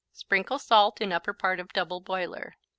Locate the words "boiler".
1.99-2.55